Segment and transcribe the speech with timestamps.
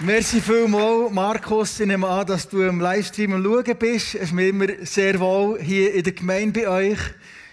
[0.00, 1.80] Merci vielmals, Markus.
[1.80, 4.14] Ich nehme an, dass du im Livestream am Schauen bist.
[4.14, 6.98] Es ist mir immer sehr wohl hier in der Gemeinde bei euch.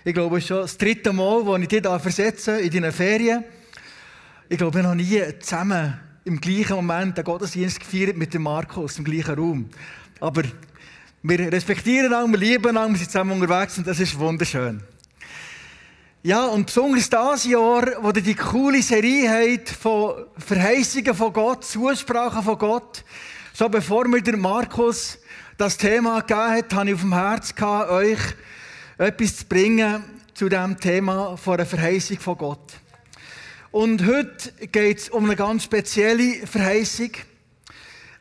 [0.03, 2.91] Ich glaube, es ist schon das dritte Mal, wo ich dich hier versetze in deinen
[2.91, 3.43] Ferien.
[4.47, 8.43] Ich glaube, wir haben noch nie zusammen im gleichen Moment den Gottesdienst gefeiert mit dem
[8.43, 9.69] Markus im gleichen Raum.
[10.19, 10.43] Aber
[11.23, 14.83] wir respektieren ihn, wir lieben ihn, wir sind zusammen unterwegs und das ist wunderschön.
[16.25, 21.63] Ja, und besonders dieses Jahr, wo ihr die coole Serie habt von Verheißungen von Gott,
[21.63, 23.03] Zusprachen von Gott,
[23.55, 25.19] schon bevor mir der Markus
[25.55, 28.17] das Thema gegeben hat, habe ich auf dem Herz gehabt, euch
[28.97, 32.73] etwas zu bringen zu dem Thema von einer Verheißung von Gott.
[33.69, 37.11] Und heute geht es um eine ganz spezielle Verheißung.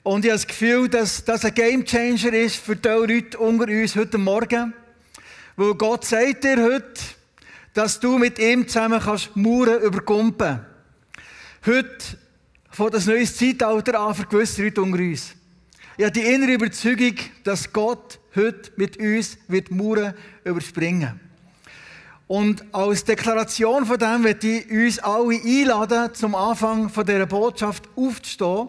[0.03, 3.97] Und ich habe das Gefühl, dass das ein Gamechanger ist für die Leute unter uns
[3.97, 4.75] heute Morgen.
[5.57, 7.01] Weil Gott sagt dir heute,
[7.75, 10.61] dass du mit ihm zusammen kannst Mauern überkumpen.
[11.67, 12.19] Heute
[12.71, 15.35] von das neue Zeitalter an für gewisse Leute unter uns.
[15.97, 21.21] Ich habe die innere Überzeugung, dass Gott heute mit uns wird Mauern überspringen.
[22.27, 27.89] Und als Deklaration von dem wird ich uns alle einladen, zum Anfang von dieser Botschaft
[27.97, 28.69] aufzustehen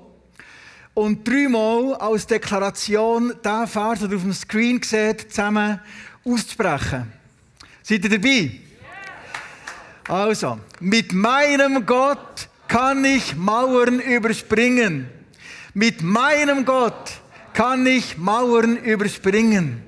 [0.93, 5.79] und dreimal als Deklaration den Vers, den ihr auf dem Screen seht, zusammen
[6.25, 7.11] auszusprechen.
[7.83, 8.64] Seid ihr dabei?
[10.07, 15.09] Also, mit meinem Gott kann ich Mauern überspringen.
[15.73, 17.11] Mit meinem Gott
[17.53, 19.81] kann ich Mauern überspringen.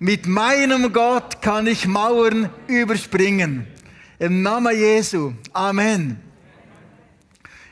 [0.00, 3.66] Mit meinem Gott kann ich Mauern überspringen.
[4.18, 5.32] Im Namen Jesu.
[5.52, 6.20] Amen.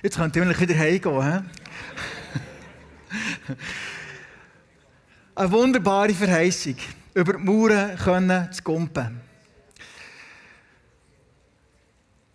[0.02, 1.44] Jetzt könnt ihr wieder heimgehen.
[3.48, 3.54] He?
[5.34, 6.76] Eine wunderbare Verheißung,
[7.14, 9.29] über die Mauern zu kumpen.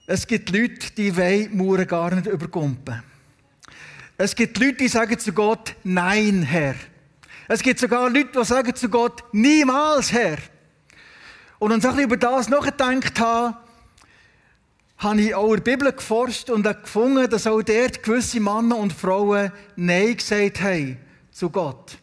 [0.07, 3.01] Es gibt Leute, die wollen Mauern gar nicht überkumpen.
[4.17, 6.75] Es gibt Leute, die sagen zu Gott, nein, Herr.
[7.47, 10.37] Es gibt sogar Leute, die sagen zu Gott, niemals, Herr.
[11.57, 13.57] Und als ich über das nachgedacht habe,
[14.97, 18.93] habe ich auch in der Bibel geforscht und gefunden, dass auch dort gewisse Männer und
[18.93, 20.97] Frauen Nein gesagt haben
[21.31, 21.97] zu Gott.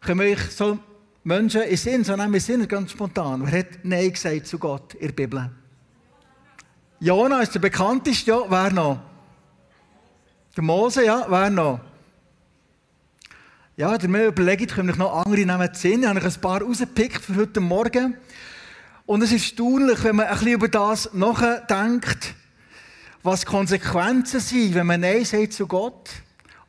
[0.00, 0.78] Können euch so
[1.22, 3.42] Menschen in Sinn, so nehmen wir Sinn ganz spontan.
[3.44, 5.50] Wer hat Nein gesagt zu Gott in der Bibel?
[6.98, 8.40] Jona ist der bekannteste, ja.
[8.48, 9.00] Wer noch?
[10.56, 11.26] Der Mose, ja.
[11.28, 11.80] Wer noch?
[13.76, 16.02] Ja, der mir überlegt, können ich noch andere nehmen Sinn.
[16.02, 18.16] Ich habe ein paar rausgepickt für heute Morgen.
[19.04, 22.34] Und es ist erstaunlich, wenn man ein bisschen über das nachdenkt,
[23.22, 26.08] was Konsequenzen sind, wenn man Nein sagt zu Gott.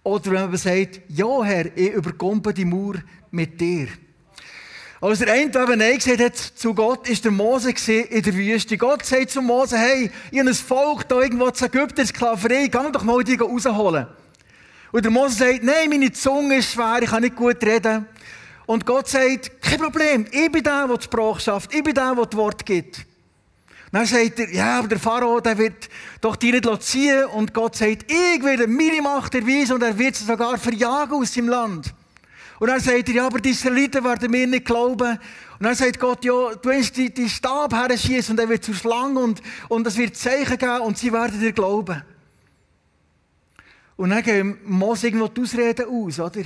[0.03, 2.95] Oder wenn man sagt, ja Herr, ich überkomme die Mauer
[3.31, 3.87] mit dir.
[4.99, 8.77] Als der eine eben Nein gesagt hat zu Gott, ist der Mose in der Wüste.
[8.77, 12.91] Gott sagt zu Mose, hey, ich habe ein Volk da irgendwo zu Ägypten, Sklaverei, geh
[12.91, 14.07] doch mal die rausholen.
[14.91, 18.07] Und der Mose sagt, nein, meine Zunge ist schwer, ich kann nicht gut reden.
[18.65, 22.15] Und Gott sagt, kein Problem, ich bin der, der die Sprache schafft, ich bin der,
[22.15, 23.05] der das Wort gibt.
[23.91, 25.89] Dann sagt er, ja, aber der Pharao, der wird
[26.21, 27.25] doch die nicht ziehen.
[27.25, 31.33] Und Gott sagt, ich werde meine Macht erweisen und er wird sie sogar verjagen aus
[31.33, 31.93] seinem Land.
[32.59, 35.19] Und dann sagt er, ja, aber die Israeliten werden mir nicht glauben.
[35.59, 38.75] Und dann sagt Gott, ja, du willst die, die Stab herschießen und er wird zur
[38.75, 42.01] Schlange und, und es wird Zeichen geben und sie werden dir glauben.
[43.95, 46.43] Und dann gehen Mose irgendwo die Ausreden aus, oder?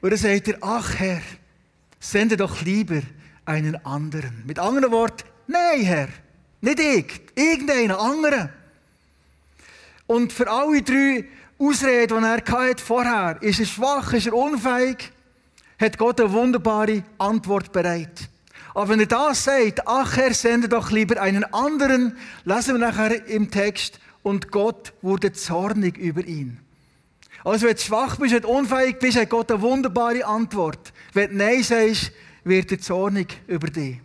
[0.00, 1.20] Und dann sagt er, ach Herr,
[2.00, 3.02] sende doch lieber
[3.44, 4.44] einen anderen.
[4.46, 6.08] Mit anderen Worten, nein Herr,
[6.60, 8.50] nicht ich, irgendeinen anderen.
[10.06, 11.24] Und für alle drei
[11.58, 15.10] Ausrede, die er hatte vorher, ist er schwach, ist er unfähig,
[15.80, 18.28] hat Gott eine wunderbare Antwort bereit.
[18.74, 23.26] Aber wenn er das sagt, ach Herr, sende doch lieber einen anderen, lesen wir nachher
[23.26, 26.58] im Text, und Gott wurde zornig über ihn.
[27.44, 30.92] Also wenn du schwach bist, wenn du unfähig bist, hat Gott eine wunderbare Antwort.
[31.12, 32.12] Wenn du Nein sagst,
[32.44, 34.00] wird er zornig über dich.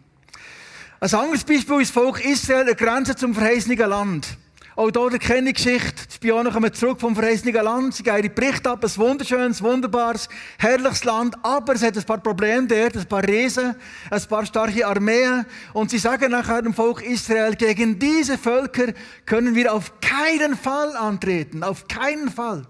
[0.99, 4.37] Ein anderes Beispiel ist das Volk Israel, eine Grenze zum verheißenen Land.
[4.75, 6.07] Auch hier kenne ich Geschichte.
[6.09, 7.93] Die Spione kommen zurück vom verheißenen Land.
[7.93, 8.83] Sie gehen ihre Berichte ab.
[8.83, 10.27] Ein wunderschönes, wunderbares,
[10.57, 11.35] herrliches Land.
[11.43, 13.75] Aber es hat ein paar Probleme dort, ein paar Riesen,
[14.09, 15.45] ein paar starke Armeen.
[15.73, 18.93] Und sie sagen nachher dem Volk Israel, gegen diese Völker
[19.27, 21.63] können wir auf keinen Fall antreten.
[21.63, 22.65] Auf keinen Fall.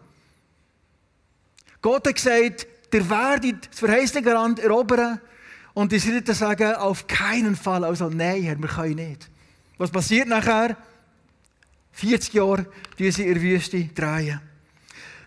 [1.81, 5.21] Gott hat gesagt, der werdet das verheißene Land erobern.
[5.73, 7.85] Und die Israeliten sagen, auf keinen Fall.
[7.85, 9.29] Also, nein, Herr, wir können nicht.
[9.77, 10.75] Was passiert nachher?
[11.94, 12.66] 40 Jahre
[13.00, 14.40] die sie in der Wüste drehen.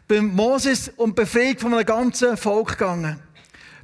[0.08, 3.18] Beim Moses um die Befreiung von einem ganzen Volk gegangen.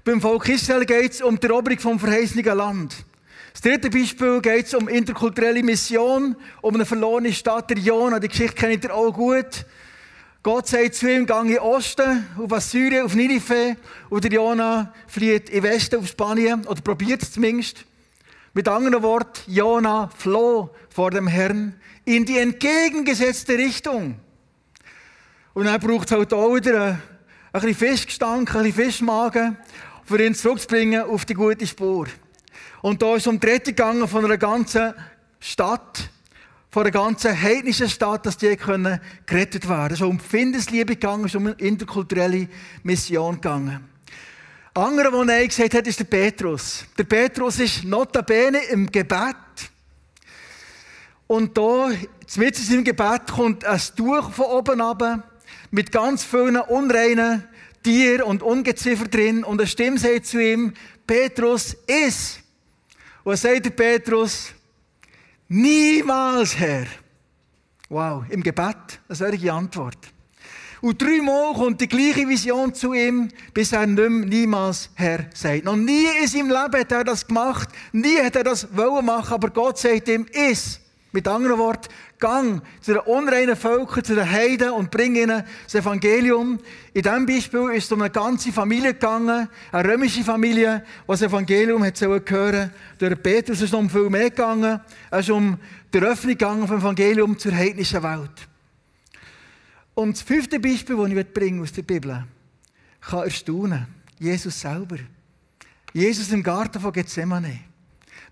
[0.05, 2.97] Beim Volk Israel geht es um die Eroberung vom verheißenen Land.
[3.53, 8.19] Das dritte Beispiel geht es um interkulturelle Mission, um eine verlorene Stadt der Jona.
[8.19, 9.67] Die Geschichte kennt ihr auch gut.
[10.43, 13.77] Gott sagt zu ihm, gang in Osten, auf Assyrien, auf Ninive,
[14.11, 17.85] und der Jona flieht in Westen, auf Spanien, oder probiert es zumindest.
[18.55, 24.17] Mit anderen Worten, Jona floh vor dem Herrn in die entgegengesetzte Richtung.
[25.55, 27.01] Und dann braucht es halt auch wieder
[27.53, 29.57] ein, bisschen Fischgestank, ein bisschen Fischmagen,
[30.05, 32.09] für ihn zurückzubringen auf die gute Spur.
[32.83, 34.93] Und da ist um die Rettung gegangen von einer ganzen
[35.41, 36.11] Stadt,
[36.71, 39.95] von einer ganzen heidnischen Stadt, dass die können gerettet werden.
[39.95, 42.49] Es ist um Findesliebe gegangen, es ist um eine interkulturelle
[42.83, 43.92] Mission gegangen.
[44.75, 46.87] Andere, der Nein gesagt hat, ist der Petrus.
[46.97, 49.37] Der Petrus ist notabene im Gebet.
[51.27, 51.91] Und da,
[52.37, 55.29] mit in seinem Gebet, kommt ein Tuch von oben ab
[55.71, 57.45] mit ganz vielen unreinen
[57.83, 59.45] Tieren und Ungeziefer drin.
[59.45, 60.73] Und eine Stimme sagt zu ihm,
[61.07, 62.39] Petrus, iss.
[63.25, 64.53] Und sagt der Petrus,
[65.49, 66.87] niemals, Herr.
[67.91, 69.99] Wow, im Gebet eine solche Antwort.
[70.83, 75.65] Und dreimal kommt die gleiche Vision zu ihm, bis er nicht mehr, niemals Herr sagt.
[75.65, 79.33] Noch nie in seinem Leben hat er das gemacht, nie hat er das wollen machen,
[79.33, 80.81] aber Gott sagt ihm, iss.
[81.13, 81.89] Mit anderen Worten,
[82.19, 86.59] gang zu den unreinen Völkern, zu den Heiden und bring ihnen das Evangelium.
[86.95, 91.23] In diesem Beispiel ist es um eine ganze Familie gegangen, eine römische Familie, die das
[91.23, 94.81] Evangelium hat hören Durch Petrus ist es um viel mehr gegangen.
[95.13, 95.59] Es ist um
[95.95, 98.49] die Öffnung gegangen vom Evangelium zur heidnischen Welt.
[99.95, 102.25] Und das fünfte Beispiel, das ich bringen aus der Bibel,
[103.01, 103.87] kann erstaunen.
[104.19, 104.99] Jesus selber.
[105.93, 107.61] Jesus im Garten von Gethsemane.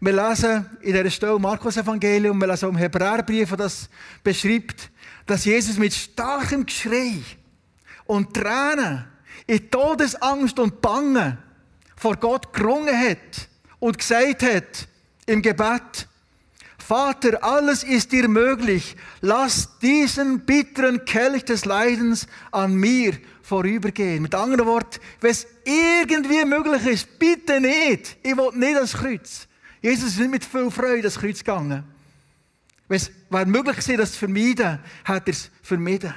[0.03, 3.91] Wir lesen in dieser Stelle Markus Evangelium, wir lesen auch im Hebräerbrief, das
[4.23, 4.91] beschreibt,
[5.27, 7.19] dass Jesus mit starkem Geschrei
[8.07, 9.05] und Tränen
[9.47, 11.37] in Todesangst und Bangen
[11.97, 13.49] vor Gott gerungen hat
[13.79, 14.89] und gesagt hat
[15.27, 16.09] im Gebet,
[16.91, 24.21] Vater, alles ist dir möglich, lass diesen bitteren Kelch des Leidens an mir vorübergehen.
[24.21, 29.47] Mit anderen Worten, wenn es irgendwie möglich ist, bitte nicht, ich will nicht das Kreuz.
[29.81, 31.85] Jesus ist nicht mit viel Freude das Kreuz gegangen.
[32.89, 36.13] Wenn es wäre möglich gewesen, das zu vermeiden, hat er es vermieden.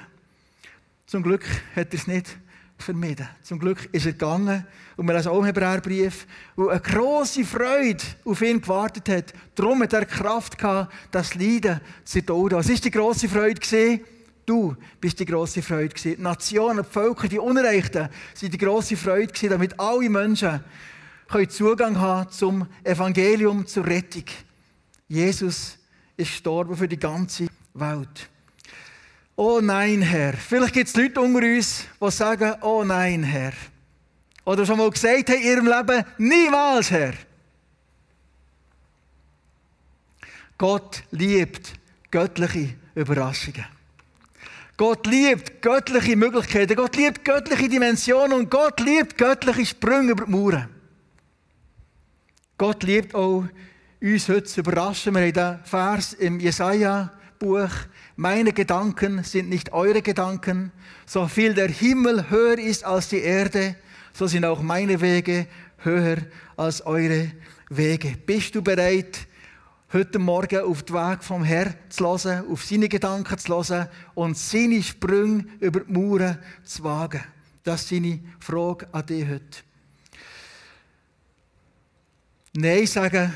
[1.06, 2.36] Zum Glück hat er es nicht
[2.84, 3.28] vermieden.
[3.42, 8.04] Zum Glück ist er gegangen und wir lesen auch im Hebräerbrief, wo eine große Freude
[8.26, 9.34] auf ihn gewartet hat.
[9.56, 12.52] Darum hat er Kraft gehabt, das Leiden zu tun.
[12.52, 14.02] Was ist die große Freude gewesen?
[14.46, 16.18] Du bist die große Freude gewesen.
[16.18, 20.60] Die Nationen, die Völker, die Unrechten, sind die große Freude gewesen, damit alle Menschen
[21.50, 24.26] Zugang haben zum Evangelium, zur Rettung.
[25.08, 25.80] Jesus
[26.16, 28.30] ist gestorben für die ganze Welt.
[29.36, 30.34] Oh nein, Herr.
[30.34, 33.54] Vielleicht gibt es Leute unter uns, die sagen, oh nein, Herr.
[34.46, 37.14] Oder schon mal gesagt haben in ihrem Leben, niemals, Herr.
[40.58, 41.74] Gott liebt
[42.12, 43.66] göttliche Überraschungen.
[44.78, 46.76] Gott liebt göttliche Möglichkeiten.
[46.76, 50.70] Gott liebt göttliche Dimensionen und Gott liebt göttliche Sprünge über die Mauern.
[52.58, 53.46] Gott liebt auch,
[54.02, 55.16] uns heute zu überraschen.
[55.16, 56.40] Wir haben den Vers im
[57.44, 57.72] Jesaja-Buch.
[58.16, 60.72] Meine Gedanken sind nicht eure Gedanken.
[61.06, 63.76] So viel der Himmel höher ist als die Erde,
[64.14, 65.48] so sind auch meine Wege
[65.80, 66.18] höher
[66.56, 67.32] als eure
[67.70, 68.16] Wege.
[68.26, 69.28] Bist du bereit,
[69.92, 74.38] heute Morgen auf den Weg vom Herrn zu hören, auf seine Gedanken zu hören und
[74.38, 77.24] seine Sprünge über die Mauern zu wagen?
[77.64, 79.64] Das ist seine Frage an dich heute.
[82.56, 83.34] Nein sagen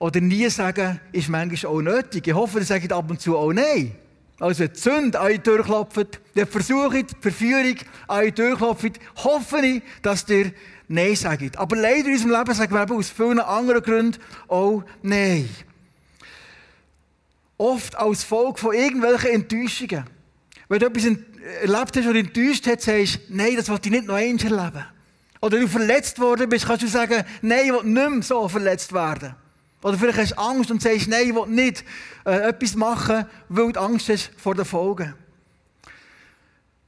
[0.00, 2.26] oder nie sagen, ist manchmal auch nötig.
[2.26, 3.94] Ich hoffe, ihr sagt ab und zu auch Nein.
[4.40, 7.76] Also die Sünde euch durchklopft, die Versuchung, die Verführung
[8.08, 10.52] euch durchklopft, hoffe ich, dass ihr
[10.88, 11.58] Nein sagt.
[11.58, 15.50] Aber leider in unserem Leben sagen wir eben aus vielen anderen Gründen auch Nein.
[17.58, 20.04] Oft als Folge von irgendwelchen Enttäuschungen.
[20.70, 24.06] Wenn du etwas erlebt hast oder enttäuscht hast, sagst du, nein, das wollte ich nicht
[24.06, 24.86] noch einmal erleben.
[25.42, 28.94] Oder du verletzt worden bist, kannst du sagen, nein, ich will nicht mehr so verletzt
[28.94, 29.34] werden.
[29.82, 31.84] Oder vielleicht hast du Angst und sagst, nein, ich will nicht
[32.26, 35.14] äh, etwas machen, weil du Angst hast vor den Folgen.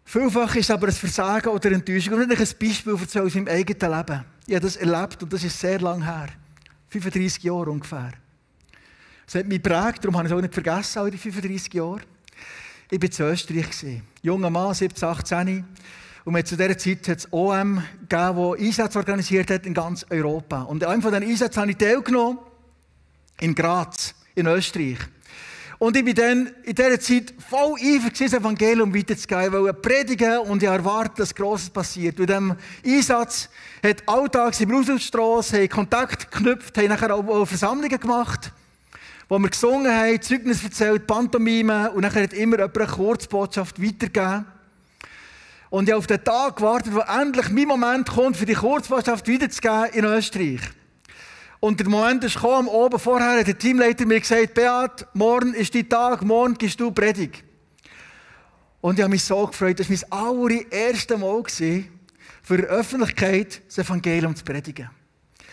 [0.05, 2.15] Vielfach ist es aber ein Versagen oder Enttäuschung.
[2.15, 4.25] Und nicht ein Beispiel erzählen aus meinem eigenen Leben.
[4.47, 6.29] Ich habe das erlebt und das ist sehr lang her.
[6.89, 8.13] 35 Jahre ungefähr.
[9.25, 12.01] Das hat mich geprägt, darum habe ich es auch nicht vergessen, all die 35 Jahre.
[12.91, 14.03] Ich war in Österreich.
[14.21, 15.65] Junger Mann, 17, 18.
[16.25, 20.63] Und zu dieser Zeit hat es OM gegeben, das Einsätze organisiert hat in ganz Europa.
[20.63, 22.39] Und in einem von diesen Einsätzen habe ich teilgenommen
[23.43, 24.99] in Graz, in Österreich.
[25.79, 30.39] Und ich bin dann in dieser Zeit voll eifrig, das Evangelium weiterzugeben, weil ich predigen
[30.39, 32.21] und ich erwarte, dass Grosses passiert.
[32.21, 32.57] Und in diesem
[32.87, 33.49] Einsatz
[33.83, 38.53] hat alltags im Raus Kontakt geknüpft, haben nachher auch Versammlungen gemacht,
[39.29, 44.45] wo wir gesungen haben, Zeugnis erzählt, Pantomime und dann hat immer jemand eine Kurzbotschaft weitergegeben.
[45.69, 49.27] Und ich habe auf den Tag gewartet, wo endlich mein Moment kommt, für die Kurzbotschaft
[49.27, 50.61] weiterzugeben in Österreich.
[51.65, 55.73] Und der Moment ist gekommen, oben vorher hat der Teamleiter mir gesagt, Beat, morgen ist
[55.73, 57.45] dein Tag, morgen gehst du Predigt.
[58.81, 61.45] Und ich habe mich so gefreut, das war mein allererstes Mal,
[62.43, 64.91] für die Öffentlichkeit das Evangelium zu predigen.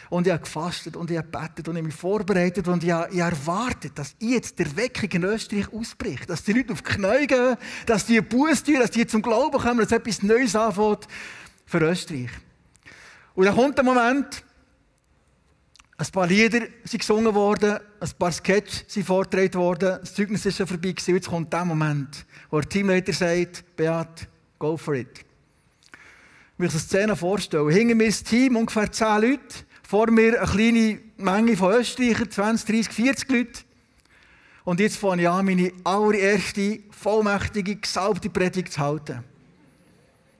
[0.09, 2.89] Und ich habe gefastet und ich habe gebetet und ich habe mich vorbereitet und ich
[2.89, 6.27] habe, erwartet, dass jetzt der Weckung in Österreich ausbricht.
[6.27, 9.59] Dass die Leute auf die Knie gehen, dass die Buß tun, dass die zum Glauben
[9.59, 11.07] kommen, dass etwas Neues anfängt
[11.67, 12.31] für Österreich.
[13.35, 14.43] Und dann kommt der Moment,
[15.99, 20.55] ein paar Lieder sind gesungen worden, ein paar Sketches sind vorgetragen worden, das Zeugnis ist
[20.55, 21.15] schon vorbei gewesen.
[21.15, 25.09] Jetzt kommt der Moment, wo der Teamleiter sagt, Beat, go for it.
[25.19, 27.69] Ich muss eine Szene vorstellen.
[27.69, 29.39] Hinter mir ist Team, ungefähr 10 Leute.
[29.83, 33.61] Vor mir eine kleine Menge von Österreichern, 20, 30, 40 Leute.
[34.63, 39.23] Und jetzt fange ich an, meine allererste, vollmächtige, gesalbte Predigt zu halten.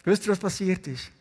[0.05, 1.11] Wisst ihr, was passiert ist?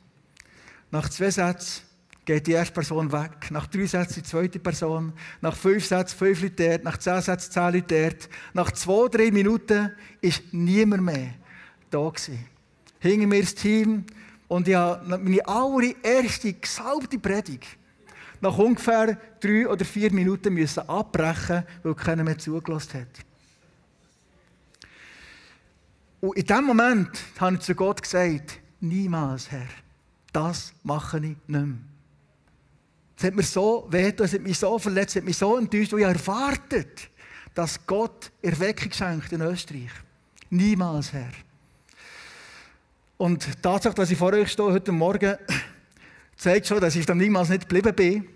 [0.92, 1.87] Nach zwei Sätzen
[2.28, 3.50] geht die erste Person weg.
[3.50, 5.14] Nach drei Sätzen die zweite Person.
[5.40, 6.84] Nach fünf Sätzen fünf Leute dort.
[6.84, 8.28] Nach zehn Sätzen zehn Leute dort.
[8.52, 11.30] Nach zwei, drei Minuten ist niemand mehr
[11.90, 12.44] da gewesen.
[13.00, 14.04] Hinter mir das Team
[14.46, 17.78] und ich habe meine allererste gesalbte Predigt
[18.42, 23.24] nach ungefähr drei oder vier Minuten müssen abbrechen, weil keiner mehr zugelassen hat.
[26.20, 29.66] Und in dem Moment habe ich zu Gott gesagt, niemals, Herr,
[30.32, 31.68] das mache ich nicht mehr.
[33.18, 35.92] Es hat mir so wehgetan, es hat mich so verletzt, es hat mich so enttäuscht,
[35.92, 37.10] weil ich erwartet,
[37.52, 39.90] dass Gott Erweckung schenkt in Österreich.
[40.50, 41.32] Niemals, Herr.
[43.16, 45.36] Und die Tatsache, dass ich vor euch stehe heute Morgen,
[46.36, 48.28] zeigt schon, dass ich dann niemals nicht geblieben bin.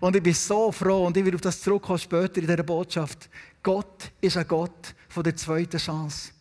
[0.00, 3.30] Und ich bin so froh, und ich werde auf das zurückkommen später in dieser Botschaft.
[3.62, 6.32] Gott ist ein Gott von der zweiten Chance.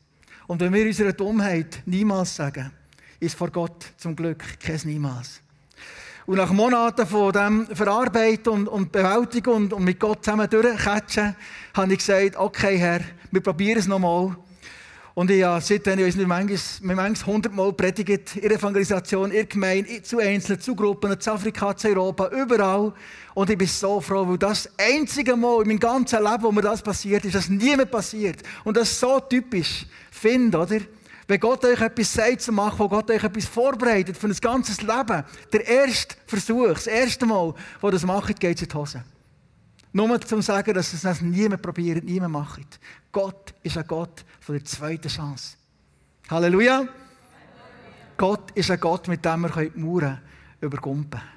[0.48, 2.74] Und wenn wir unsere Dummheit niemals sagen,
[3.22, 5.42] ist vor Gott zum Glück kein Niemals.
[6.28, 11.36] Und nach Monaten von dem Verarbeiten und, und Bewältigen und, und, mit Gott zusammen durchkatschen,
[11.76, 14.36] habe ich gesagt, okay Herr, wir probieren es nochmal.
[15.14, 20.18] Und ich habe seitdem, ich weiß manchmal, manchmal hundertmal predigt, in Evangelisation, in Gemeinde, zu
[20.18, 22.92] Einzelnen, zu Gruppen, zu Afrika, zu Europa, überall.
[23.36, 26.62] Und ich bin so froh, weil das einzige Mal in meinem ganzen Leben, wo mir
[26.62, 28.42] das passiert ist, dass niemand passiert.
[28.64, 29.86] Und das ist so typisch.
[30.10, 30.80] Find, oder?
[31.28, 34.82] Wenn Gott euch etwas sagt zu machen, wo Gott euch etwas vorbereitet für ein ganzes
[34.82, 39.04] Leben, der erste Versuch, das erste Mal, wo das macht, geht es in die Hose.
[39.92, 42.80] Nur zum sagen, dass es das niemand probiert, niemand macht.
[43.12, 45.56] Gott ist ein Gott von der zweiten Chance.
[46.30, 46.80] Halleluja.
[46.80, 46.94] Halleluja.
[48.18, 50.22] Gott ist ein Gott, mit dem wir die Mauern
[50.62, 51.32] übergumpen können.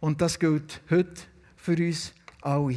[0.00, 1.22] Und das gilt heute
[1.56, 2.12] für uns
[2.42, 2.76] alle.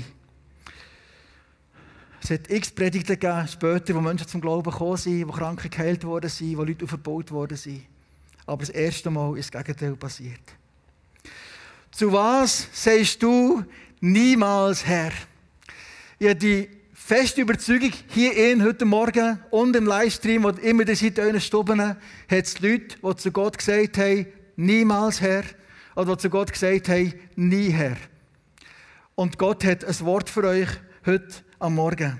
[2.22, 6.04] Es hat x Predigten gegeben, später, wo Menschen zum Glauben gekommen sind, wo Kranke geheilt
[6.04, 7.82] worden sind, wo Leute verbaut worden sind.
[8.46, 10.42] Aber das erste Mal ist das Gegenteil passiert.
[11.92, 13.64] Zu was sagst du
[14.02, 15.12] niemals Herr?
[16.18, 20.96] Ich habe die feste Überzeugung, hier in heute Morgen und im Livestream, wo immer ihr
[20.96, 21.98] seid, euren Stuben, hat
[22.30, 25.44] es Leute, die zu Gott gesagt haben, niemals Herr,
[25.96, 27.98] oder die zu Gott gesagt haben, nie Herr.
[29.16, 30.70] Und Gott hat ein Wort für euch
[31.06, 32.18] heute am Morgen.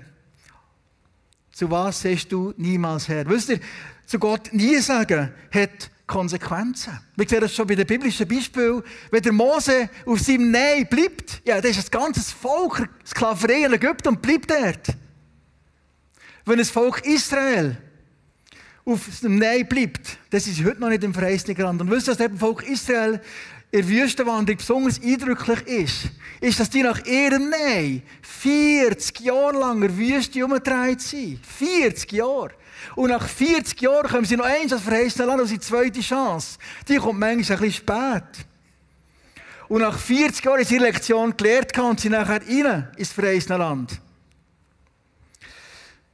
[1.52, 3.26] Zu was sagst du niemals Herr?
[3.28, 3.60] Wisst ihr,
[4.06, 6.98] zu Gott nie sagen, hat Konsequenzen.
[7.16, 8.82] Wir sehen das schon bei den biblischen Beispielen.
[9.10, 13.72] Wenn der Mose auf seinem Nein bleibt, ja, dann ist das ganze Volk Sklaverei in
[13.72, 14.96] Ägypten und bleibt dort.
[16.44, 17.76] Wenn das Volk Israel
[18.84, 21.80] auf dem Nein bleibt, das ist heute noch nicht im verheißenen Land.
[21.80, 23.20] Und wisst ihr, das Volk Israel
[23.72, 26.10] in der Wüstenwanderung besonders eindrücklich ist,
[26.40, 31.44] ist, dass die nach ihrem Nein 40 Jahre lang in Wüste umgedreht sind.
[31.46, 32.50] 40 Jahre.
[32.96, 36.58] Und nach 40 Jahren kommen sie noch eins als verheißene Land, als die zweite Chance.
[36.88, 38.46] Die kommt manchmal ein bisschen spät.
[39.68, 44.00] Und nach 40 Jahren sie ihre Lektion gelernt und sind nachher rein ins verheißene Land.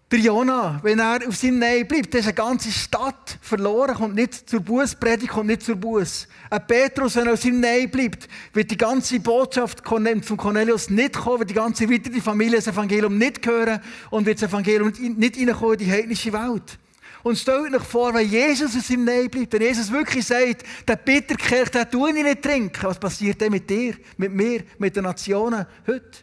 [0.08, 4.48] Der Jona, wenn er auf seinem Nein bleibt, ist eine ganze Stadt verloren, kommt nicht
[4.48, 6.28] zur Bußpredigt, kommt nicht zur Buß.
[6.48, 11.14] Ein Petrus, wenn er auf seinem Nein bleibt, wird die ganze Botschaft von Cornelius nicht
[11.14, 15.38] kommen, wird die ganze weitere Familie das Evangelium nicht hören und wird das Evangelium nicht
[15.38, 16.78] reinkommen in die heidnische Welt.
[17.24, 20.94] Und stellt euch vor, wenn Jesus auf seinem Nein bleibt, wenn Jesus wirklich sagt, der
[20.94, 25.02] Bitterkelch, den tue ich nicht trinken, was passiert denn mit dir, mit mir, mit den
[25.02, 26.18] Nationen heute?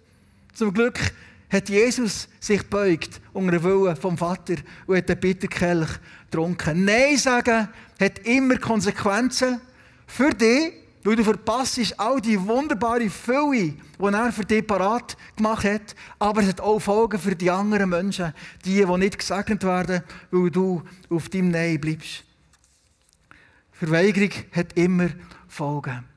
[0.53, 0.97] Zum Glück
[1.53, 4.55] hat Jesus sich beugt unter den Willen vom Vater
[4.87, 5.89] und hat den Bitterkelch
[6.29, 6.83] getrunken.
[6.83, 7.69] Nein sagen
[7.99, 9.61] hat immer Konsequenzen
[10.07, 15.65] für dich Weil du verpasst all die wunderbare Fülle, die er für dich parat gemacht
[15.65, 15.95] hat.
[16.17, 18.33] Aber es hat auch Folgen für die anderen Menschen,
[18.63, 22.23] die, die nicht gesegnet werden, weil du auf deinem Nein bleibst.
[23.73, 25.09] Verweigerung hat immer
[25.49, 26.12] Folgen.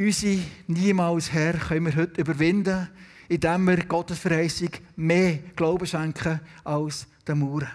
[0.00, 2.88] Unsere niemals Herr können wir heute überwinden,
[3.28, 7.68] indem wir Gottes Verheißung mehr Glauben schenken als den Mauern.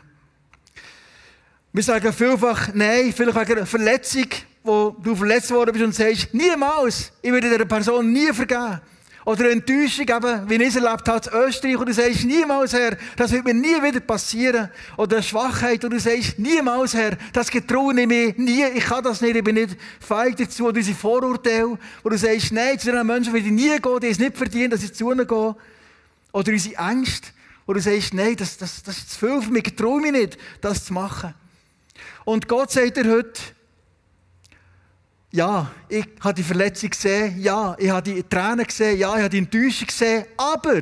[1.71, 4.25] Wir sagen vielfach Nein, vielleicht wegen einer Verletzung,
[4.63, 8.81] wo du verletzt worden bist und sagst, niemals, ich würde dieser Person nie vergeben.
[9.25, 12.95] Oder Enttäuschung, eben, wie ich es erlebt habe in Österreich, und du sagst, niemals, Herr,
[13.17, 14.69] das wird mir nie wieder passieren.
[14.97, 19.21] Oder Schwachheit, und du sagst, niemals, Herr, das getraue ich mir nie, ich kann das
[19.21, 20.67] nicht, ich bin nicht feig dazu.
[20.67, 24.07] Oder unsere Vorurteile, wo du sagst, nein, zu diesen Menschen will ich nie gehen, die
[24.07, 25.55] es nicht verdienen, dass ich zu ihnen gehe.
[26.31, 27.29] Oder unsere Ängste,
[27.65, 30.11] wo du sagst, nein, das, das, das ist zu viel für mich, ich traue mich
[30.11, 31.33] nicht, das zu machen.
[32.25, 33.41] Und Gott sagt dir heute,
[35.35, 39.29] ja, ich habe die Verletzung gesehen, ja, ich habe die Tränen gesehen, ja, ich habe
[39.29, 40.81] die Enttäuschung gesehen, aber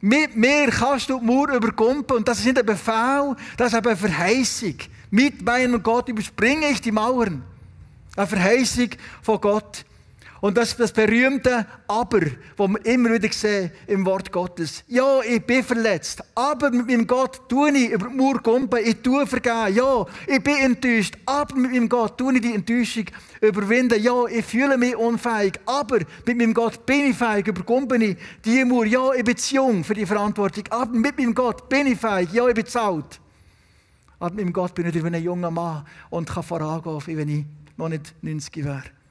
[0.00, 3.86] mit mir kannst du die Mauer überkumpen und das ist nicht ein Befehl, das ist
[3.86, 4.74] eine Verheißung.
[5.10, 7.44] Mit meinem Gott überspringe ich die Mauern.
[8.16, 8.88] Eine Verheißung
[9.22, 9.84] von Gott.
[10.42, 14.82] Und das das berühmte Aber, das wir immer wieder sehen im Wort Gottes.
[14.88, 19.00] Ja, ich bin verletzt, aber mit meinem Gott tue ich über die Mauer kumpen, ich
[19.02, 19.76] tue vergeben.
[19.76, 23.04] Ja, ich bin enttäuscht, aber mit meinem Gott tue ich die Enttäuschung
[23.40, 24.02] überwinden.
[24.02, 28.64] Ja, ich fühle mich unfähig, aber mit meinem Gott bin ich fähig, überkumpen ich die
[28.64, 28.84] Mauer.
[28.84, 32.32] Ja, ich bin zu jung für die Verantwortung, aber mit meinem Gott bin ich fähig.
[32.32, 33.20] Ja, ich bin zu alt.
[34.18, 37.28] Aber mit meinem Gott bin ich wie ein junger Mann und kann vorangehen, wie wenn
[37.28, 37.44] ich
[37.76, 39.01] noch nicht 90 wäre.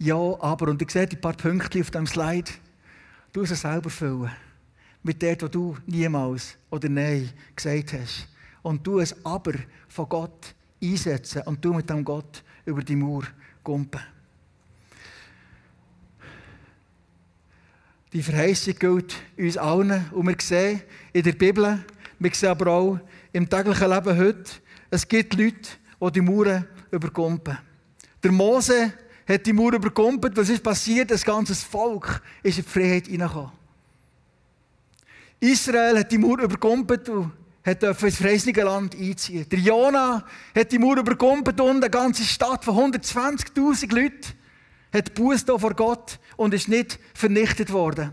[0.00, 2.50] Ja, aber, und ihr seht ein paar Punkte auf dem Slide,
[3.32, 4.30] du es selber füllen.
[5.02, 8.28] Mit dem, was du niemals oder Nein gesagt hast.
[8.62, 9.54] Und du es aber
[9.88, 13.24] von Gott einsetzen und du mit dem Gott über die Mauer
[13.64, 14.00] kumpen.
[18.12, 20.08] Die Verheißung gilt uns allen.
[20.12, 21.84] Und wir sehen in der Bibel,
[22.18, 23.00] wir sehen aber auch
[23.32, 24.50] im täglichen Leben heute,
[24.90, 25.70] es gibt Leute,
[26.00, 27.58] die die Mauern überkumpen.
[28.22, 28.92] Der Mose
[29.28, 30.36] hat die Mauer überkumpelt.
[30.36, 31.10] Was ist passiert?
[31.10, 33.52] Das ganze Volk ist in die Freiheit hineingekommen.
[35.40, 37.32] Israel hat die Mauer überkumpelt und
[37.64, 39.46] hat ins verheißene Land einziehen.
[39.48, 44.38] Der Jona hat die Mauer überkumpelt und eine ganze Stadt von 120.000 Leuten
[44.92, 45.12] hat
[45.60, 48.10] vor Gott und ist nicht vernichtet worden.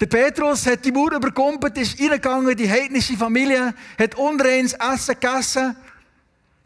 [0.00, 5.16] Der Petrus hat die Mauer überkumpelt, ist reingegangen in die heidnische Familie, hat unreines Essen
[5.20, 5.76] gegessen,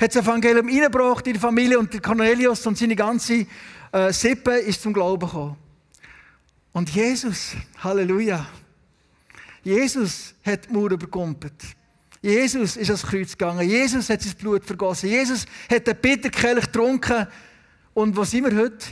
[0.01, 3.47] hat das Evangelium reingebracht in die Familie und der Cornelius und seine ganze
[3.93, 4.11] äh,
[4.69, 5.57] ist zum Glauben gekommen.
[6.73, 8.47] Und Jesus, Halleluja,
[9.65, 11.55] Jesus hat die Mauer überkumpelt.
[12.21, 13.69] Jesus ist ans Kreuz gegangen.
[13.69, 15.09] Jesus hat sein Blut vergossen.
[15.09, 17.27] Jesus hat den Bitterkelch getrunken.
[17.95, 18.87] Und wo sind wir heute?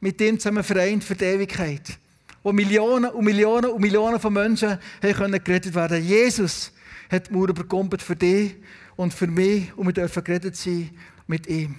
[0.00, 1.98] Mit ihm zusammen vereint für die Ewigkeit.
[2.42, 6.72] Wo Millionen und Millionen und Millionen von Menschen können gerettet werden Jesus
[7.10, 8.56] hat die Mauer überkumpelt für dich
[8.96, 9.74] und für mich.
[9.76, 10.90] Und wir dürfen gerettet sein
[11.26, 11.76] mit ihm.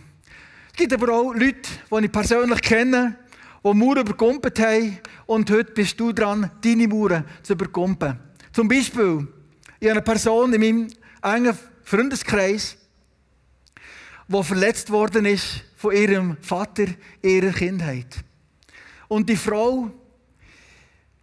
[0.75, 3.17] Gibt aber auch Leute, die ich persönlich kenne,
[3.63, 8.19] die Mauern überkumpelt haben und heute bist du dran, deine Mauern zu überkumpen.
[8.51, 9.25] Zum Beispiel,
[9.79, 10.87] ich habe eine Person in meinem
[11.21, 12.77] engen Freundeskreis,
[14.27, 16.87] die verletzt worden ist von ihrem Vater
[17.21, 18.17] ihrer Kindheit.
[19.07, 19.89] Und die Frau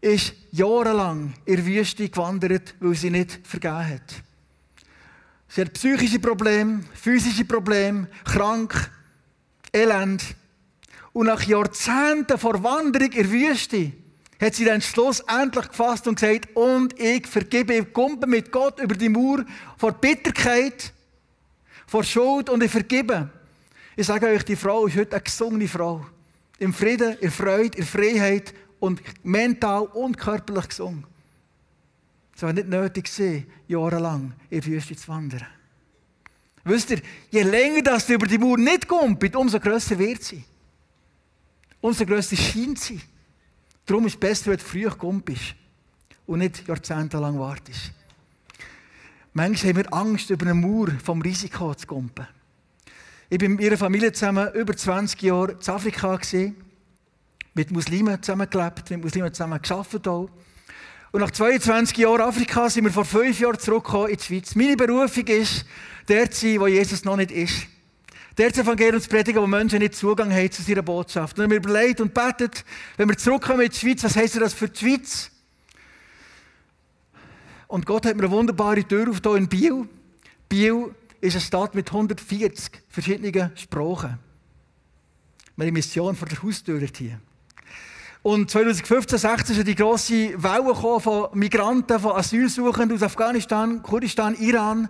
[0.00, 4.22] ist jahrelang in der Wüste gewandert, weil sie nicht vergeben hat.
[5.48, 8.90] Sie hat psychische Probleme, physische Probleme, krank,
[9.72, 10.34] Elend.
[11.12, 13.92] Und nach Jahrzehnten vor Wanderung in der Wüste
[14.40, 18.80] hat sie den Schluss endlich gefasst und gesagt, und ich vergebe, ich komme mit Gott
[18.80, 19.44] über die Mauer
[19.76, 20.92] vor Bitterkeit,
[21.86, 23.30] vor Schuld und ich vergebe.
[23.94, 26.04] Ich sage euch, die Frau ist heute eine gesungene Frau.
[26.58, 31.06] Im Frieden, in Freude, in Freiheit und mental und körperlich gesungen.
[32.34, 33.10] Es war nicht nötig,
[33.68, 35.46] jahrelang in der Wüste zu wandern.
[36.64, 40.44] Wisst ihr, je länger das über die Mauer nicht kommt, umso grösser wird sie.
[41.80, 43.00] Umso grösser scheint sie.
[43.84, 45.54] Darum ist es besser, wenn du früh kommst
[46.26, 47.92] und nicht jahrzehntelang wartest.
[49.32, 52.12] Manchmal haben wir Angst, über eine Mauer vom Risiko zu kommen.
[53.28, 56.18] Ich bin mit ihrer Familie zusammen über 20 Jahre in Afrika
[57.54, 60.30] mit Muslimen zusammengelebt, mit Muslimen zusammen gearbeitet.
[61.12, 64.54] Und nach 22 Jahren Afrika sind wir vor fünf Jahren zurückgekommen in die Schweiz.
[64.54, 65.66] Meine Berufung ist,
[66.08, 67.66] der zu sein, wo Jesus noch nicht ist.
[68.38, 71.38] Der zu Evangelium zu predigen, wo Menschen nicht Zugang haben zu seiner Botschaft.
[71.38, 72.64] Und wir überlegt und betet,
[72.96, 75.30] wenn wir zurückkommen in die Schweiz, was heisst das für die Schweiz?
[77.68, 79.86] Und Gott hat mir eine wunderbare Tür auf in Biel.
[80.48, 84.18] Biel ist eine Stadt mit 140 verschiedenen Sprachen.
[85.56, 87.20] Wir haben eine Mission vor der Haustür hier.
[88.22, 94.88] Und 2015, 2016 ist die grosse Welle von Migranten, von Asylsuchenden aus Afghanistan, Kurdistan, Iran.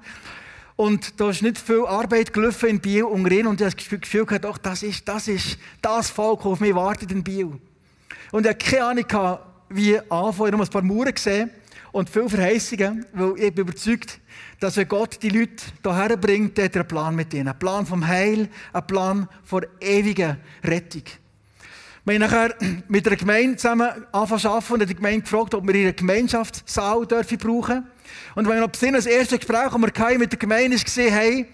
[0.76, 3.46] Und da ist nicht viel Arbeit gelaufen in Biel und Rhin.
[3.46, 6.60] Und ich habe das Gefühl gehabt, doch, das ist, das ist das Volk, das auf
[6.60, 7.58] mich wartet in Biel.
[8.32, 9.38] Und ich hatte keine Ahnung,
[9.70, 10.48] wie anfangen.
[10.48, 11.50] Ich habe ein paar Mauern gesehen
[11.90, 14.20] und viele Verheißungen, weil ich bin überzeugt,
[14.60, 17.48] dass wenn Gott die Leute hierher bringt, hat er einen Plan mit ihnen.
[17.48, 21.04] Ein Plan vom Heil, ein Plan von ewiger Rettung.
[22.04, 22.56] Wir haben nachher
[22.88, 27.06] mit der Gemeinde zusammen angefangen zu arbeiten und die Gemeinde gefragt, ob wir ihre Gemeinschaftssaal
[27.06, 27.86] dürfen brauchen
[28.34, 31.46] Und wenn wir noch besinnen, das erste Gespräch, das wir mit der Gemeinde gesehen, hey,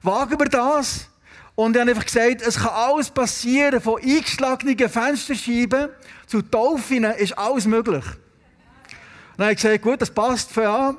[0.00, 1.10] wagen wir das?
[1.54, 5.90] Und habe einfach gesagt, es kann alles passieren, von eingeschlagenen Fensterscheiben
[6.26, 8.04] zu Taufen ist alles möglich.
[8.06, 10.96] Und dann habe ich gesagt, gut, das passt, für an.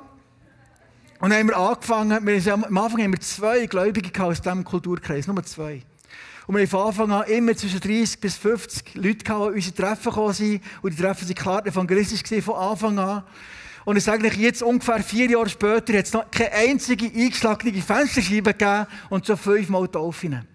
[1.20, 5.26] Und dann haben wir angefangen, wir, am Anfang haben wir zwei Gläubige aus diesem Kulturkreis,
[5.26, 5.82] nur zwei.
[6.46, 9.76] Und wir haben von Anfang an immer zwischen 30 bis 50 Leute gehabt, die unsere
[9.76, 10.62] Treffen gekommen sind.
[10.82, 13.24] Und die Treffen waren klar evangelistisch von Anfang an.
[13.86, 17.82] Und ich sage euch, jetzt ungefähr vier Jahre später hat es noch keine einzige eingeschlagene
[17.82, 20.48] Fensterscheibe gegeben und schon fünfmal Taufen.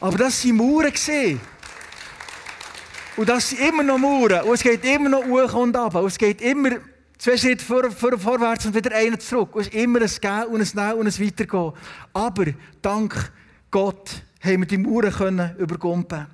[0.00, 0.92] Aber das waren Mauern.
[3.16, 4.44] Und das sind immer noch Mauern.
[4.44, 5.94] Und es geht immer noch hoch und ab.
[5.96, 6.70] Und es geht immer
[7.18, 9.54] zwei Schritte vor, vor, vorwärts und wieder einen zurück.
[9.54, 11.72] Und es ist immer ein Gehen und ein Nehmen und ein Weitergehen.
[12.12, 12.44] Aber
[12.80, 13.32] dank
[13.70, 16.26] Gott haben wir die Mauern können übergumpen.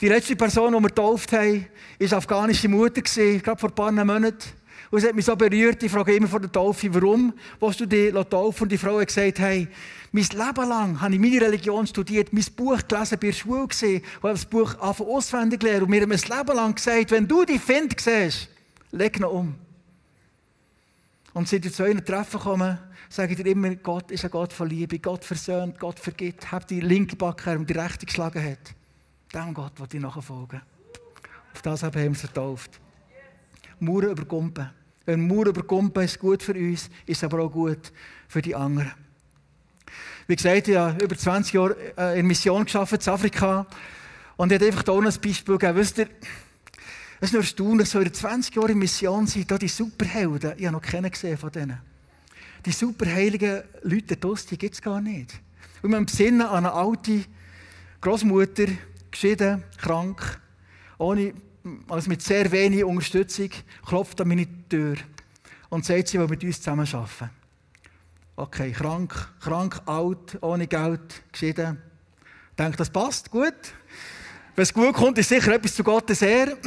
[0.00, 1.66] Die letzte Person, die wir getauft haben,
[2.00, 4.48] war afghanische Mutter, gerade vor ein paar Monaten.
[4.90, 7.86] Und es hat mich so berührt, ich frage immer vor der Taufe, warum willst du
[7.86, 8.64] dich taufen?
[8.64, 9.66] Und die Frau hat gesagt, hey,
[10.10, 13.72] mein Leben lang habe ich meine Religion studiert, mein Buch gelesen, bei der Schule und
[13.72, 15.84] habe das Buch auswendig gelernt.
[15.84, 18.48] Und mir haben mein Leben lang gesagt, wenn du die Find siehst,
[18.90, 19.54] leg ihn um.
[21.34, 24.52] Und seit ich zu euren Treffen komme, sage ich dir immer, Gott ist ein Gott
[24.52, 28.74] von Liebe, Gott versöhnt, Gott vergibt, hat die linke Backe und die rechte geschlagen hat.
[29.34, 30.60] Dem Gott will ich nachfolgen.
[31.54, 32.80] Auf das haben wir uns vertauft.
[33.80, 34.70] Mauern überkumpen.
[35.04, 37.92] Wenn Mauern überkumpen ist gut für uns, ist aber auch gut
[38.28, 38.92] für die anderen.
[40.26, 43.66] Wie gesagt, ich habe über 20 Jahre äh, in Mission gearbeitet in Afrika.
[44.36, 45.76] Und ich habe einfach hier ein Beispiel gegeben.
[45.76, 46.08] Wisst ihr,
[47.22, 50.76] es ist nur erstaunlich, so in 20 Jahren Mission sind, da die Superhelden, ich habe
[50.76, 51.78] noch keinen gesehen von denen
[52.64, 55.40] die superheiligen Leute dort, die gibt es gar nicht.
[55.82, 57.24] Und wir besinnen an eine alte
[58.00, 58.66] Großmutter,
[59.10, 60.40] geschieden, krank,
[60.98, 61.34] ohne,
[61.88, 63.50] also mit sehr wenig Unterstützung,
[63.84, 64.96] klopft an meine Tür
[65.70, 67.30] und sagt, sie will mit uns zusammen arbeiten.
[68.36, 71.78] Okay, krank, krank, alt, ohne Geld, geschieden.
[72.50, 73.54] Ich denke, das passt gut.
[74.54, 76.58] Wenn es gut kommt, ist sicher etwas zu Gottes Ehre.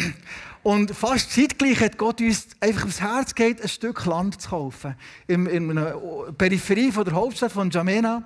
[0.64, 4.96] Und fast zeitgleich hat Gott uns einfach aufs Herz gegeben, ein Stück Land zu kaufen.
[5.28, 5.92] In, in einer
[6.36, 8.24] Peripherie von der Hauptstadt von Jamena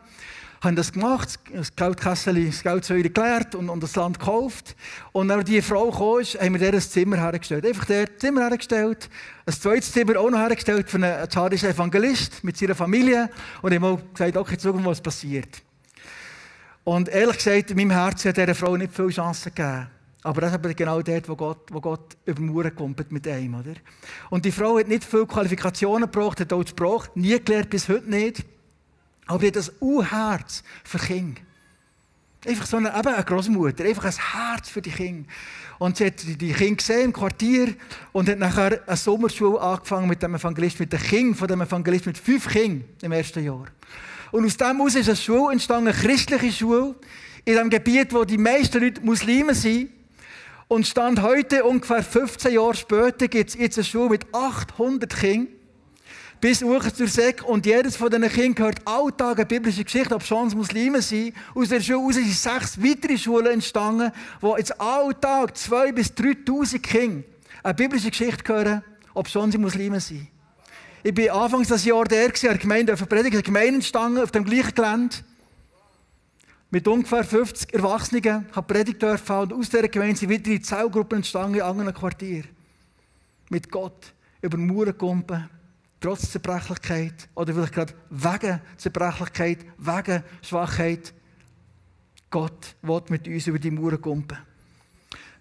[0.62, 4.78] haben das gemacht, das Geldkessel, das Geldsäure geleert und, und, das Land gekauft.
[5.12, 7.66] Und dann die Frau kam, haben wir ihr ein Zimmer hergestellt.
[7.66, 9.10] Einfach der Zimmer hergestellt,
[9.46, 13.30] ein zweites Zimmer auch noch hergestellt für einen tschadischen Evangelist mit seiner Familie.
[13.62, 15.64] Und ich habe gesagt, okay, jetzt schauen wir, was passiert.
[16.90, 19.88] Und ehrlich gesagt, in meinem Herzen hat dieser Frau nicht viele Chancen gegeben.
[20.24, 23.54] Aber das ist genau dort, wo Gott, wo Gott über Mauern kommt mit einem.
[23.54, 23.76] Oder?
[24.32, 27.88] Und die Frau hat nicht viele Qualifikationen gebraucht, hat auch die Sprache nie gelernt, bis
[27.90, 28.44] heute nicht.
[29.28, 31.40] Aber sie hat ein U-Herz für Kinder.
[32.48, 35.30] Einfach so eine, eben eine Großmutter, einfach ein Herz für die Kinder.
[35.78, 37.76] Und sie hat die Kinder gesehen im Quartier
[38.14, 42.08] und hat nachher eine Sommerschule angefangen mit dem Evangelist, mit den Kindern von dem Evangelist,
[42.08, 43.68] mit fünf Kindern im ersten Jahr.
[44.32, 46.96] Und aus dem heraus ist eine Schule entstanden, eine christliche Schule,
[47.46, 49.90] in einem Gebiet, wo die meisten Leute Muslime sind.
[50.68, 55.60] Und stand heute, ungefähr 15 Jahre später, gibt es jetzt eine Schule mit 800 Kindern.
[56.42, 57.44] Bis Säck.
[57.44, 61.34] Und jedes von diesen Kindern hört alltag eine biblische Geschichte, ob schon Muslime sind.
[61.54, 67.24] Aus der Schule sind sechs weitere Schulen entstanden, wo jetzt alltag 2.000 bis 3.000 Kinder
[67.62, 70.28] eine biblische Geschichte hören, ob schon sie Muslime sind.
[71.04, 74.22] Ich war anfangs des Jahr der, in der Gemeinde, auf der Predigt, der Gemeinde entstanden,
[74.22, 75.16] auf dem gleichen Gelände
[76.72, 81.56] mit ungefähr 50 Erwachsenen habe Predigt dürfen und aus dieser Gemeinde sind weitere Zellgruppen entstanden
[81.56, 82.50] in anderen Quartieren.
[83.50, 85.50] Mit Gott über Mauern kumpen,
[86.00, 91.14] trotz Zerbrechlichkeit oder vielleicht gerade wegen Zerbrechlichkeit, wegen Schwachheit.
[92.30, 94.38] Gott will mit uns über die Mauern kumpen.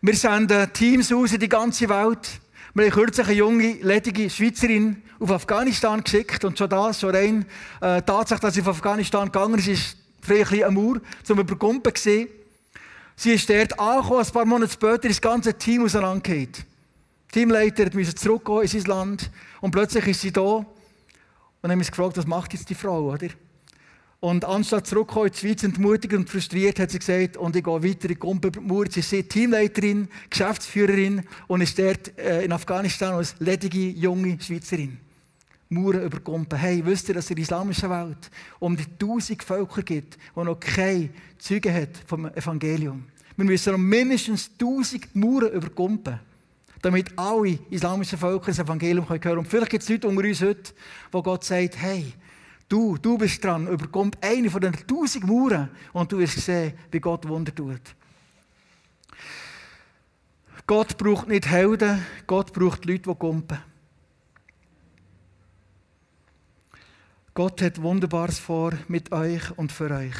[0.01, 2.41] Wir senden Teams aus in die ganze Welt.
[2.75, 7.47] Wir haben kürzlich eine junge, ledige Schweizerin auf Afghanistan geschickt und schon das, schon rein,
[7.81, 12.29] äh, Tatsache, dass sie auf Afghanistan gegangen ist, ist vielleicht ein Mauer, zum Überkumpen gesehen.
[13.17, 16.53] Sie ist dort angekommen, ein paar Monate später ist das ganze Team auseinandergegangen.
[16.53, 20.67] Der Teamleiter musste zurückgehen in sein Land und plötzlich ist sie da und
[21.63, 23.29] haben uns gefragt, was macht jetzt die Frau, oder?
[24.21, 27.85] Und anstatt zurückzukommen in die Schweiz, entmutigt und frustriert, hat sie gesagt, und ich gehe
[27.85, 28.87] weiter in Mauer.
[28.91, 34.99] Sie ist Teamleiterin, Geschäftsführerin und ist dort äh, in Afghanistan als ledige junge Schweizerin.
[35.69, 36.59] Mauern über Gumpen.
[36.59, 40.41] Hey, wisst ihr, dass es in der islamischen Welt um die tausend Völker gibt, die
[40.41, 43.05] noch keine Zeugen hat vom Evangelium?
[43.37, 46.19] Wir müssen um mindestens tausend Mauern über Gumpen,
[46.83, 49.39] damit alle islamischen Völker das Evangelium hören können.
[49.39, 50.73] Und vielleicht gibt es Leute unter uns heute,
[51.13, 52.15] wo Gott sagt, hey,
[52.69, 57.01] du, du bist dran, überkommt eine von den tausend Mauern und du wirst sehen, wie
[57.01, 57.81] Gott Wunder tut.
[60.67, 63.59] Gott braucht nicht Helden, Gott braucht Leute, die kumpen.
[67.33, 70.17] Gott hat Wunderbares vor mit euch und für euch.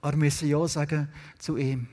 [0.00, 1.88] Aber wir müssen Ja sagen zu ihm.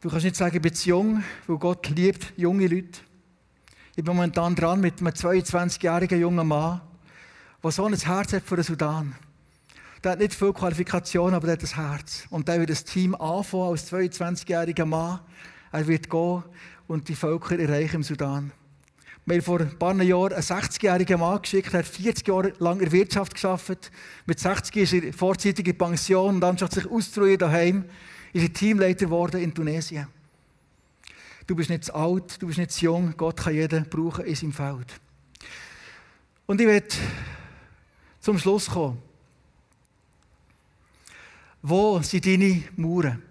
[0.00, 3.00] Du kannst nicht sagen, ich bin zu jung, weil Gott liebt junge Leute.
[3.98, 6.82] Ich bin momentan dran mit einem 22-jährigen jungen Mann,
[7.64, 9.14] der so ein Herz hat für den Sudan.
[10.04, 12.26] Der hat nicht viele Qualifikationen, aber der hat ein Herz.
[12.28, 15.20] Und der wird das Team anfangen als 22-jähriger Mann.
[15.72, 16.42] Er wird gehen
[16.86, 18.52] und die Völker erreichen im Sudan.
[19.24, 22.74] Wir haben vor ein paar Jahren einen 60-jährigen Mann geschickt, der hat 40 Jahre lang
[22.74, 23.90] in der Wirtschaft gearbeitet.
[24.26, 27.86] Mit 60 ist er vorzeitig in Pension und anstatt sich auszuruhen daheim,
[28.34, 30.06] ist er Teamleiter geworden in Tunesien.
[31.46, 34.34] Du bist nicht zu alt, du bist nicht zu jung, Gott kann jeden brauchen in
[34.34, 35.00] seinem Feld.
[36.46, 36.88] Und ich werde
[38.20, 39.00] zum Schluss kommen.
[41.62, 43.22] Wo sind deine Mauern?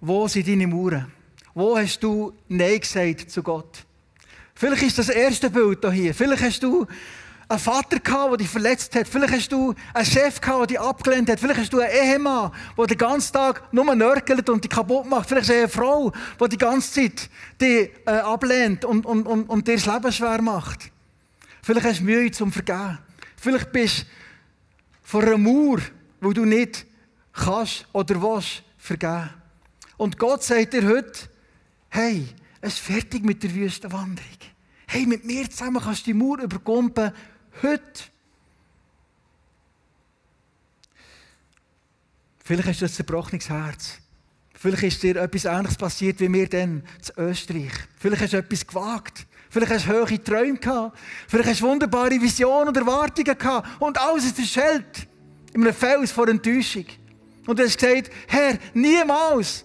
[0.00, 1.12] Wo sind deine Mauern?
[1.54, 3.84] Wo hast du Nein gesagt zu Gott?
[4.54, 6.14] Vielleicht ist das erste Bild hier.
[6.14, 6.86] Vielleicht hast du
[7.52, 9.06] einen Vater gehabt, der dich verletzt hat.
[9.06, 11.38] Vielleicht hast du einen Chef gehabt, der dich abgelehnt hat.
[11.38, 15.28] Vielleicht hast du einen Ehemann, der den ganzen Tag nur nörgelt und dich kaputt macht.
[15.28, 19.48] Vielleicht hast du eine Frau, die die ganze Zeit dich äh, ablehnt und, und, und,
[19.48, 20.90] und dir das Leben schwer macht.
[21.62, 22.98] Vielleicht hast du Mühe zum Vergeben.
[23.36, 24.06] Vielleicht bist du
[25.02, 25.78] vor einer Mauer,
[26.20, 26.86] wo du nicht
[27.32, 29.30] kannst oder willst vergeben.
[29.98, 31.28] Und Gott sagt dir heute,
[31.90, 32.26] hey,
[32.62, 34.38] es ist fertig mit der Wüstenwanderung.
[34.86, 37.12] Hey, mit mir zusammen kannst du die Mauer überkumpen,
[37.62, 38.04] heute.
[42.44, 43.98] Vielleicht hast du ein zerbrochenes Herz.
[44.54, 46.82] Vielleicht ist dir etwas Ähnliches passiert wie mir dann
[47.16, 47.72] in Österreich.
[47.98, 49.26] Vielleicht hast du etwas gewagt.
[49.50, 50.98] Vielleicht hast du hohe Träume gehabt.
[51.28, 53.80] Vielleicht hast du wunderbare Visionen und Erwartungen gehabt.
[53.80, 55.08] Und alles ist zerschellt.
[55.52, 56.86] In einem Fels vor Enttäuschung.
[57.46, 59.64] Und du hast gesagt, Herr, niemals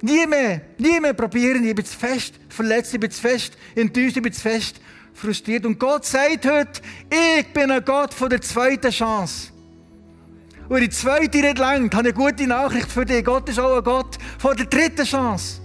[0.00, 1.64] Nie mehr, nie mehr probieren.
[1.64, 4.80] Ich bin zu fest verletzt, ich bin zu fest enttäuscht, ich bin zu fest
[5.18, 5.66] frustriert.
[5.66, 9.50] Und Gott sagt heute, ich bin ein Gott von der zweiten Chance.
[10.68, 13.24] Und die zweite nicht langt, habe ich eine gute Nachricht für dich.
[13.24, 15.60] Gott ist auch ein Gott von der dritten Chance.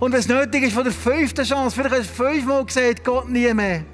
[0.00, 3.28] Und wenn es nötig ist, von der fünften Chance, vielleicht hast du fünfmal gesagt, Gott
[3.28, 3.84] nie mehr.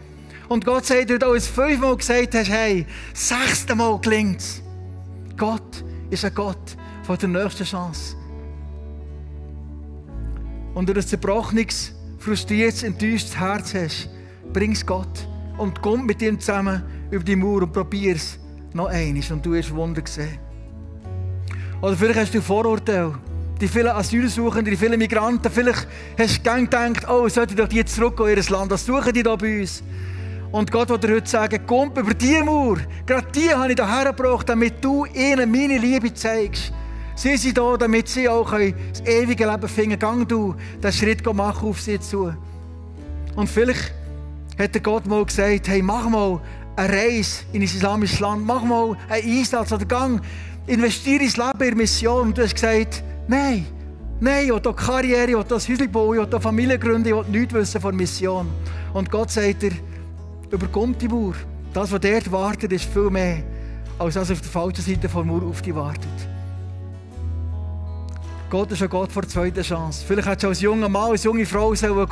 [0.49, 4.63] Und Gott sagt heute auch, als du fünfmal gesagt hast, hey, sechste Mal gelingt es.
[5.37, 8.19] Gott ist ein Gott von der nächsten Chance
[10.79, 14.09] und du ein zerbrochenes, frustriertes, enttäuschtes Herz hast,
[14.53, 18.39] bring es Gott und komm mit ihm zusammen über die Mauer und probier es
[18.73, 20.39] noch einmal und du wirst Wunder sehen.
[21.81, 23.15] Oder vielleicht hast du Vorurteile.
[23.61, 28.21] Die vielen Asylsuchenden, die vielen Migranten, vielleicht hast du gedacht, oh, sollte doch die zurück
[28.21, 29.83] in ihr Land, was suchen die da bei uns?
[30.53, 34.13] Und Gott will dir heute sagen, komm über die Mauer, gerade die habe ich hierher
[34.13, 36.73] gebracht, damit du ihnen meine Liebe zeigst.
[37.17, 39.99] Sie sind da, damit sie auch das ewige Leben finden.
[39.99, 42.33] Gang du den Schritt machen auf sie zu.
[43.35, 43.93] Und vielleicht
[44.59, 46.41] hat Gott mal gesagt, hey, mach mal
[46.77, 50.21] eine Reise in ein islamisches Land, mach mal einen Einsatz oder gang,
[50.67, 52.29] investiere ins Leben, in Mission.
[52.29, 53.67] Und du hast gesagt, nein,
[54.21, 57.55] nein, ich will Karriere, ich will das Häuschen bauen, ich Familie gründen, ich will nichts
[57.55, 58.49] wissen von Mission.
[58.93, 59.73] Und Gott sagt dir,
[60.51, 61.35] überkommt die Mauer.
[61.73, 63.43] Das, was dort wartet, ist viel mehr,
[63.99, 66.28] als das auf der falschen Seite der Mauer auf dich wartet.
[68.51, 70.03] Gott ist ein Gott vor der zweiten Chance.
[70.07, 72.09] Vielleicht hättest du als junger Mann, als junge Frau sollen gehen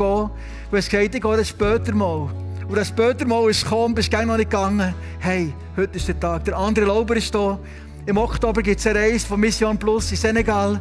[0.71, 2.29] Du hast gesagt, ich gehe das später mal.
[2.69, 4.95] Und das später mal ist gekommen, bist du noch nicht gegangen.
[5.19, 6.45] Hey, heute ist der Tag.
[6.45, 7.59] Der andere Lauber ist da.
[8.05, 10.79] Im Oktober gibt es eine Reise von Mission Plus in Senegal.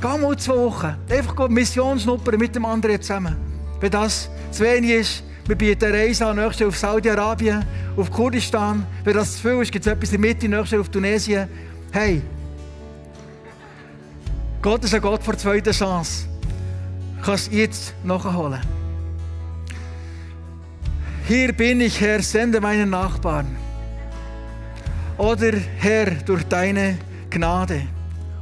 [0.00, 0.94] Geh mal zwei Wochen.
[1.10, 3.36] Einfach Mission schnuppern mit dem anderen zusammen.
[3.80, 7.64] Wenn das zu wenig ist, wir bieten eine Reise an, nächstes auf Saudi-Arabien,
[7.96, 8.86] auf Kurdistan.
[9.02, 11.48] Wenn das zu viel ist, gibt es etwas in der Mitte, nächstes auf Tunesien.
[11.90, 12.22] Hey,
[14.66, 16.26] Gott ist ein Gott vor zweiter Chance.
[17.18, 18.60] Du kannst jetzt nachholen.
[21.28, 23.46] Hier bin ich, Herr, sende meinen Nachbarn.
[25.18, 26.98] Oder Herr, durch deine
[27.30, 27.82] Gnade,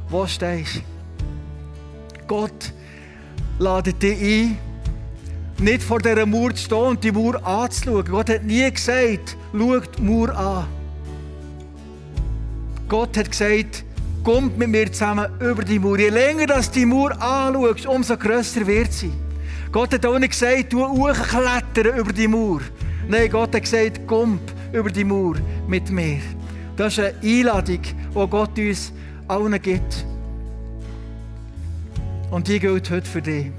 [0.09, 0.81] wo stehst
[2.25, 2.73] Gott
[3.59, 4.57] ladet dich ein,
[5.59, 8.03] nicht vor dieser Mauer zu stehen und die Mauer anzuschauen.
[8.03, 10.65] Gott hat nie gesagt, schau die Mauer an.
[12.89, 13.84] Gott hat gesagt,
[14.25, 15.99] kommt mit mir zusammen über die Mauer.
[15.99, 19.13] Je länger dass die Mauer anschaust, umso grösser wird sie.
[19.71, 22.61] Gott hat auch nicht gesagt, du hochklettern über die Mauer.
[23.07, 24.39] Nein, Gott hat gesagt, komm
[24.73, 25.35] über die Mauer
[25.67, 26.19] mit mir.
[26.75, 28.91] Das ist eine Einladung, die Gott uns
[29.27, 30.05] allen gibt.
[32.31, 33.51] Und die gilt heute für dich.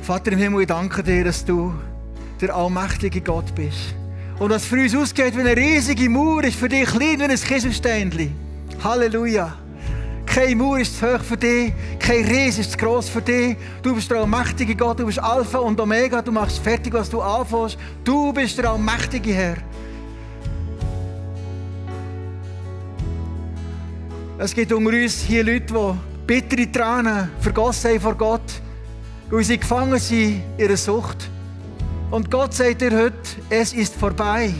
[0.00, 1.74] Vater im Himmel, ich danke dir, dass du
[2.40, 3.94] der allmächtige Gott bist.
[4.40, 7.36] Und was für uns ausgeht wie eine riesige Mauer, ist für dich klein wie ein
[7.36, 8.34] Kieselsteinchen.
[8.82, 9.54] Halleluja.
[10.24, 13.58] Keine Mauer ist zu hoch für dich, kein Ries ist zu gross für dich.
[13.82, 17.20] Du bist der allmächtige Gott, du bist Alpha und Omega, du machst fertig, was du
[17.20, 17.76] anfängst.
[18.02, 19.56] Du bist der allmächtige Herr.
[24.38, 28.62] Es gibt unter uns hier Leute, die bittere Tränen vergossen haben vor Gott,
[29.28, 31.28] weil sie gefangen sind in ihrer Sucht.
[32.10, 33.14] Und Gott sagt dir heute,
[33.48, 34.52] es ist vorbei.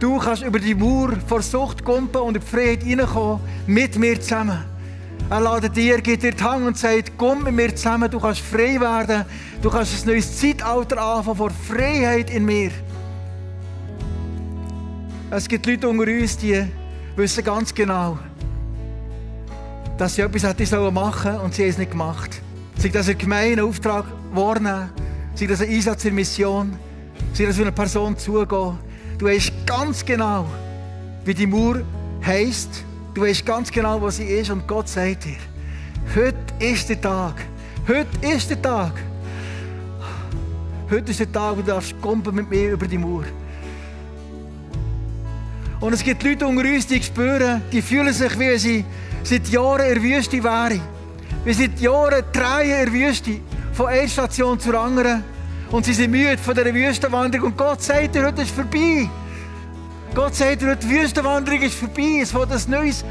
[0.00, 4.20] Du kannst über die Mauer vor Sucht kumpen und in die Freiheit reinkommen, mit mir
[4.20, 4.64] zusammen.
[5.30, 8.40] Er ladet dir, gibt dir die Hand und sagt, komm mit mir zusammen, du kannst
[8.40, 9.24] frei werden,
[9.62, 12.72] du kannst ein neues Zeitalter anfangen vor Freiheit in mir.
[15.30, 16.64] Es gibt Leute unter uns, die
[17.16, 18.18] wissen ganz genau,
[19.96, 22.42] dass sie etwas hätten machen sollen und sie haben es nicht gemacht.
[22.78, 24.90] Sei das ein gemeiner Auftrag wahrnehmen,
[25.34, 26.78] sei das ein Einsatz in Mission,
[27.32, 28.78] sei das für eine Person zugehen.
[29.18, 30.46] Du weißt ganz genau,
[31.24, 31.82] wie die Mauer
[32.24, 32.84] heisst.
[33.14, 34.50] Du weißt ganz genau, was sie ist.
[34.50, 35.36] Und Gott sagt dir,
[36.14, 37.34] heute ist der Tag.
[37.86, 38.92] Heute ist der Tag.
[40.90, 41.94] Heute ist der Tag, wo du darfst
[42.32, 43.24] mit mir über die Mauer.
[45.80, 48.84] Und es gibt Leute unter uns, die spüren, die fühlen sich, wie sie
[49.22, 50.80] seit Jahren in der Wüste wären.
[51.44, 53.40] Wie seit Jahren drehen in der Wüste,
[53.74, 55.24] von einer Station zur anderen.
[55.70, 57.48] Und sie sind müde von dieser Wüstenwanderung.
[57.48, 59.08] Und Gott sagt dir, heute ist vorbei.
[60.14, 62.20] Gott sagt dir, die Wüstenwanderung ist vorbei.
[62.22, 63.04] Es wird ein neues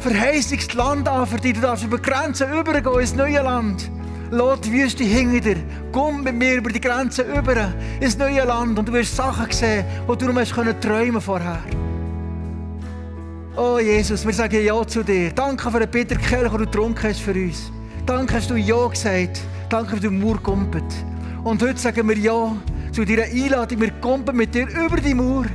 [0.00, 1.54] verheißiges Land an, für dich.
[1.54, 3.90] Du darfst über Grenzen übergehen ins neue Land.
[4.30, 5.62] Lass die Wüste hinter dir.
[5.92, 8.78] Komm mit mir über die Grenzen über ins neue Land.
[8.78, 11.58] Und du wirst Sachen sehen, die du nur träumen können vorher.
[13.56, 15.32] Oh Jesus, wir sagen Ja zu dir.
[15.32, 17.70] Danke für den Peter Kelch, den du getrunken hast für uns.
[18.06, 19.40] Danke, hast du Ja gesagt.
[19.70, 20.92] Danke, dass du Mauer kumpelt.
[21.44, 22.56] Und heute sagen wir Ja
[22.90, 23.80] zu deiner Einladung.
[23.80, 25.46] Wir kumpen mit dir über die Mauer.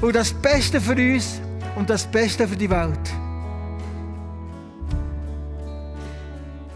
[0.00, 1.40] Und das Beste für uns
[1.76, 2.98] und das Beste für die Welt.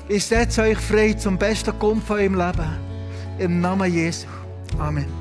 [0.09, 2.71] Ich setze euch frei zum besten Kumpf in eurem Leben.
[3.39, 4.27] Im Namen Jesu.
[4.79, 5.16] Amen.